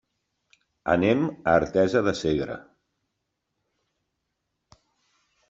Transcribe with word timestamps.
Anem 0.93 1.21
a 1.29 1.53
Artesa 1.57 2.01
de 2.07 2.13
Segre. 2.21 2.57